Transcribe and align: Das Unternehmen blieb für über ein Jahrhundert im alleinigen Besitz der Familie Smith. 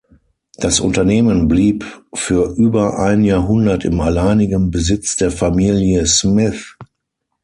Das 0.55 0.79
Unternehmen 0.79 1.47
blieb 1.47 1.85
für 2.15 2.55
über 2.57 2.97
ein 2.97 3.23
Jahrhundert 3.23 3.85
im 3.85 3.99
alleinigen 4.01 4.71
Besitz 4.71 5.15
der 5.15 5.29
Familie 5.29 6.07
Smith. 6.07 6.75